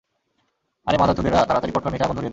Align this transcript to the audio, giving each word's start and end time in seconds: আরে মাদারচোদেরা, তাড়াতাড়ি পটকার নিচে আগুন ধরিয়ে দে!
আরে 0.87 0.97
মাদারচোদেরা, 0.97 1.39
তাড়াতাড়ি 1.47 1.73
পটকার 1.73 1.91
নিচে 1.93 2.05
আগুন 2.05 2.15
ধরিয়ে 2.15 2.25
দে! 2.25 2.29